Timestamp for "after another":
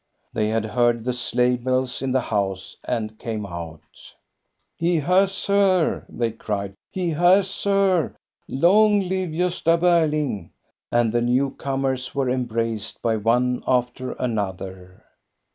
13.67-15.05